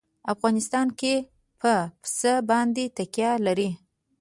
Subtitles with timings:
[0.33, 0.87] افغانستان
[1.61, 3.69] په پسه باندې تکیه لري.